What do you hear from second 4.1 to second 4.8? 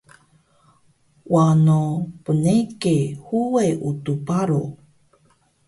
Baro